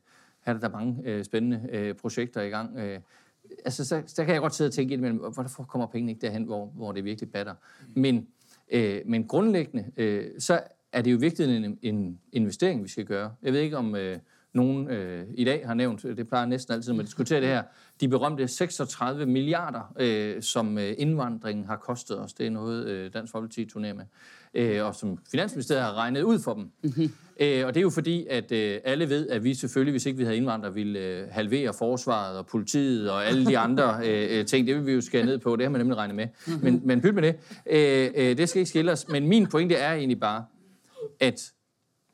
[0.46, 2.78] her er der mange øh, spændende øh, projekter i gang.
[2.80, 3.00] Øh,
[3.66, 6.44] altså, så, så kan jeg godt sidde og tænke indimellem, hvorfor kommer pengene ikke derhen,
[6.44, 7.54] hvor, hvor det virkelig batter?
[7.96, 8.28] Men,
[8.72, 10.60] øh, men grundlæggende, øh, så
[10.92, 13.34] er det jo vigtigt en, en investering, vi skal gøre.
[13.42, 14.18] Jeg ved ikke, om øh,
[14.54, 17.64] nogen øh, i dag har nævnt, det plejer næsten altid, at diskutere det her,
[18.02, 22.34] de berømte 36 milliarder, øh, som øh, indvandringen har kostet os.
[22.34, 24.06] Det er noget, øh, Dansk Folkeparti turnerer med,
[24.54, 26.72] øh, og som Finansministeriet har regnet ud for dem.
[26.84, 27.12] Mm-hmm.
[27.40, 30.18] Øh, og det er jo fordi, at øh, alle ved, at vi selvfølgelig, hvis ikke
[30.18, 34.46] vi havde indvandrere, ville øh, halvere forsvaret og politiet og alle de andre øh, øh
[34.46, 34.68] ting.
[34.68, 36.28] Det vil vi jo skære ned på, det har man nemlig regnet med.
[36.48, 36.64] Mm-hmm.
[36.64, 37.36] Men, men pyt med det.
[37.70, 39.08] Øh, øh, det skal ikke skille os.
[39.08, 40.46] Men min pointe er egentlig bare,
[41.20, 41.52] at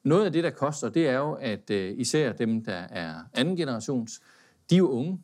[0.04, 3.56] noget af det, der koster, det er jo, at øh, især dem, der er anden
[3.56, 4.22] generations,
[4.70, 5.20] de er jo unge.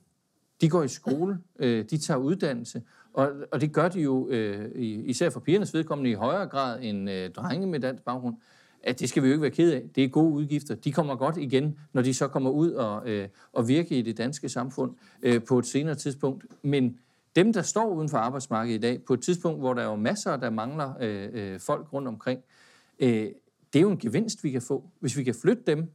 [0.61, 2.81] De går i skole, øh, de tager uddannelse,
[3.13, 4.71] og, og det gør de jo øh,
[5.05, 8.35] især for pigernes vedkommende i højere grad end øh, drenge med dansk baggrund.
[8.83, 9.83] At det skal vi jo ikke være ked af.
[9.95, 10.75] Det er gode udgifter.
[10.75, 14.17] De kommer godt igen, når de så kommer ud og, øh, og virker i det
[14.17, 16.45] danske samfund øh, på et senere tidspunkt.
[16.61, 16.97] Men
[17.35, 19.95] dem, der står uden for arbejdsmarkedet i dag, på et tidspunkt, hvor der er jo
[19.95, 22.39] masser, der mangler øh, øh, folk rundt omkring,
[22.99, 23.27] øh,
[23.73, 24.83] det er jo en gevinst, vi kan få.
[24.99, 25.91] Hvis vi kan flytte dem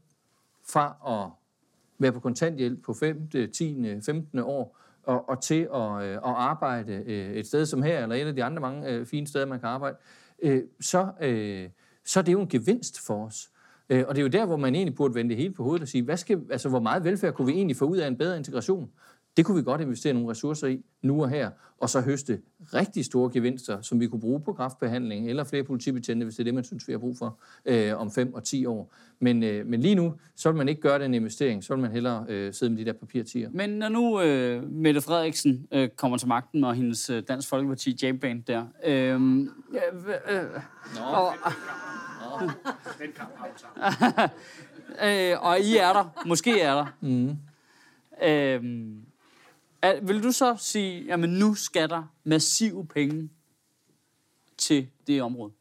[0.69, 1.31] fra at
[1.99, 4.39] være på kontanthjælp på 5., 10., 15.
[4.39, 8.27] år, og, og til at, øh, at arbejde øh, et sted som her, eller et
[8.27, 9.97] af de andre mange øh, fine steder, man kan arbejde,
[10.43, 11.69] øh, så, øh,
[12.05, 13.51] så er det jo en gevinst for os.
[13.91, 15.83] Øh, og det er jo der, hvor man egentlig burde vende det hele på hovedet
[15.83, 18.19] og sige, hvad skal, altså, hvor meget velfærd kunne vi egentlig få ud af en
[18.19, 18.91] bedre integration?
[19.37, 22.41] Det kunne vi godt investere nogle ressourcer i nu og her, og så høste
[22.75, 26.45] rigtig store gevinster, som vi kunne bruge på kraftbehandling eller flere politibetjente, hvis det er
[26.45, 28.95] det, man synes, vi har brug for øh, om 5 og 10 år.
[29.21, 31.93] Men, øh, men lige nu, så vil man ikke gøre den investering, så vil man
[31.93, 33.51] hellere øh, sidde med de der papirtiger.
[33.53, 37.99] Men når nu øh, Mette Frederiksen øh, kommer til magten, og hendes øh, Dansk Folkeparti
[38.03, 38.67] jam-band der...
[38.87, 39.41] Øh, øh,
[40.29, 40.45] øh,
[40.95, 41.33] Nå, og,
[42.99, 43.31] den kamp
[45.07, 46.23] øh, og I er der.
[46.27, 46.87] Måske er der.
[47.01, 47.37] Mm.
[48.23, 48.63] Øh,
[49.85, 53.31] er, vil du så sige, at nu skal der massive penge
[54.59, 55.53] til det område?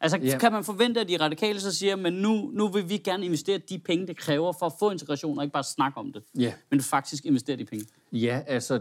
[0.00, 0.38] Altså, ja.
[0.38, 3.58] kan man forvente, at de radikale så siger, men nu, nu vil vi gerne investere
[3.58, 6.52] de penge, det kræver for at få integration, og ikke bare snakke om det, ja.
[6.70, 7.86] men faktisk investere de penge?
[8.12, 8.80] Ja, altså,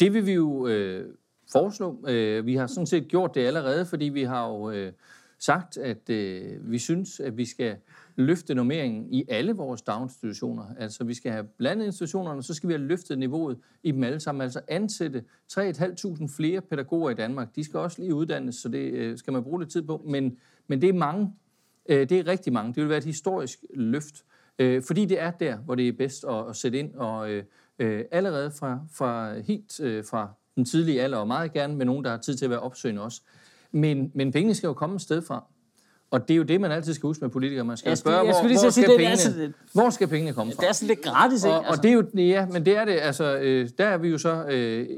[0.00, 1.14] det vil vi jo øh,
[1.52, 2.08] foreslå.
[2.08, 4.92] Øh, vi har sådan set gjort det allerede, fordi vi har jo øh,
[5.40, 7.76] sagt, at øh, vi synes, at vi skal
[8.16, 10.64] løfte normeringen i alle vores daginstitutioner.
[10.78, 14.20] Altså vi skal have blandet institutionerne, så skal vi have løftet niveauet i dem alle
[14.20, 14.42] sammen.
[14.42, 17.56] Altså ansætte 3.500 flere pædagoger i Danmark.
[17.56, 20.02] De skal også lige uddannes, så det øh, skal man bruge lidt tid på.
[20.06, 21.32] Men, men det er mange.
[21.88, 22.74] Øh, det er rigtig mange.
[22.74, 24.24] Det vil være et historisk løft.
[24.58, 26.94] Øh, fordi det er der, hvor det er bedst at, at sætte ind.
[26.94, 27.44] Og øh,
[27.78, 32.04] øh allerede fra, fra helt øh, fra den tidlige alder, og meget gerne med nogen,
[32.04, 33.22] der har tid til at være opsøgende også.
[33.72, 35.44] Men, men pengene skal jo komme et sted fra.
[36.10, 37.64] Og det er jo det, man altid skal huske med politikere.
[37.64, 40.60] Man skal spørge, hvor, hvor, skal pengene, det, hvor skal pengene komme fra?
[40.60, 41.54] Det er sådan lidt gratis, ikke?
[41.54, 41.78] Og, altså.
[41.78, 42.98] og det er jo, ja, men det er det.
[43.00, 44.88] Altså, øh, der er vi jo så øh,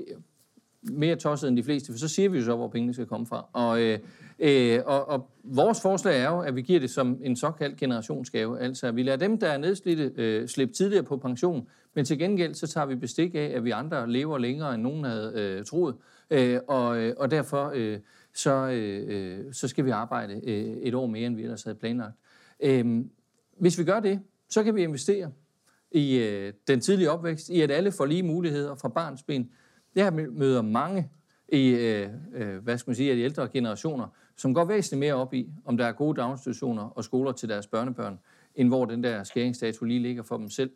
[0.83, 3.27] mere tosset end de fleste, for så siger vi jo så, hvor pengene skal komme
[3.27, 3.47] fra.
[3.53, 3.99] Og, øh,
[4.39, 8.61] øh, og, og vores forslag er jo, at vi giver det som en såkaldt generationsgave.
[8.61, 12.55] Altså, vi lader dem, der er nedslidte, øh, slippe tidligere på pension, men til gengæld
[12.55, 15.95] så tager vi bestik af, at vi andre lever længere, end nogen havde øh, troet.
[16.31, 17.73] Øh, og, øh, og derfor...
[17.75, 17.99] Øh,
[18.35, 21.77] så, øh, øh, så skal vi arbejde øh, et år mere, end vi ellers havde
[21.79, 22.15] planlagt.
[22.61, 23.05] Øh,
[23.59, 25.33] hvis vi gør det, så kan vi investere
[25.91, 29.51] i øh, den tidlige opvækst, i at alle får lige muligheder fra barns ben.
[29.95, 31.11] Jeg møder mange
[31.49, 35.15] i, øh, øh, hvad skal man sige, af de ældre generationer, som går væsentligt mere
[35.15, 38.19] op i, om der er gode daginstitutioner og skoler til deres børnebørn,
[38.55, 40.71] end hvor den der skæringsdato lige ligger for dem selv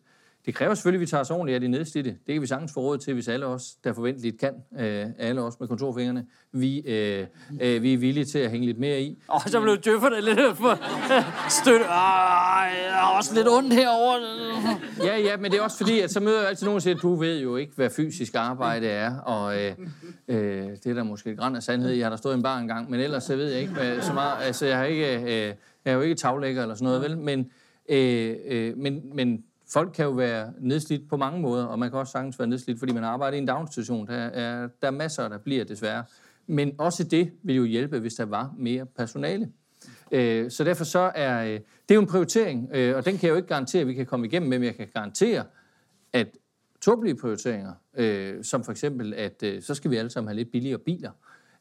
[0.47, 2.09] det kræver selvfølgelig, at vi tager os ordentligt af de nedslidte.
[2.09, 5.41] Det kan vi sagtens få råd til, hvis alle os, der forventeligt kan, øh, alle
[5.41, 7.25] os med kontorfingrene, vi, øh,
[7.61, 9.17] øh, vi er villige til at hænge lidt mere i.
[9.27, 10.79] Og så blev døfferne lidt for
[11.49, 11.85] støtte.
[11.85, 14.19] Ej, jeg har også lidt ondt herovre.
[15.03, 16.95] Ja, ja, men det er også fordi, at så møder jeg altid nogen og siger,
[16.95, 19.71] at du ved jo ikke, hvad fysisk arbejde er, og øh,
[20.27, 21.91] øh, det er der måske et græn af sandhed.
[21.91, 24.01] Jeg har der stået i en bar engang, men ellers så ved jeg ikke hvad,
[24.01, 24.45] så meget.
[24.45, 25.55] Altså, jeg, har ikke, øh, jeg
[25.85, 27.17] er jo ikke taglægger eller sådan noget, vel?
[27.17, 27.51] Men,
[27.89, 31.99] øh, øh, men, men folk kan jo være nedslidt på mange måder, og man kan
[31.99, 34.07] også sagtens være nedslidt, fordi man arbejder i en daginstitution.
[34.07, 36.03] Der er, der er masser, der bliver desværre.
[36.47, 39.51] Men også det vil jo hjælpe, hvis der var mere personale.
[40.11, 43.27] Øh, så derfor så er øh, det er jo en prioritering, øh, og den kan
[43.27, 45.43] jeg jo ikke garantere, at vi kan komme igennem med, men jeg kan garantere,
[46.13, 46.27] at
[46.81, 47.73] tåbelige prioriteringer,
[48.41, 51.11] som for eksempel, at så skal vi alle sammen have lidt billigere biler,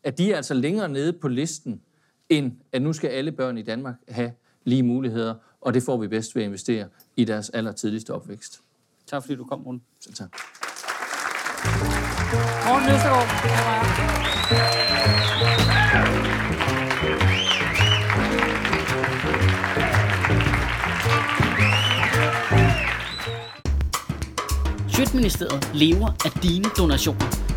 [0.02, 1.82] at de er altså længere nede på listen,
[2.28, 4.32] end at nu skal alle børn i Danmark have
[4.64, 5.34] lige muligheder,
[5.66, 8.61] og det får vi bedst ved at investere i deres allertidligste opvækst.
[9.07, 9.83] Tak fordi du kom, Morten.
[10.00, 10.29] Selv tak.
[12.66, 13.29] Morten Østergaard.
[24.88, 27.45] Sjøtministeriet lever af dine donationer.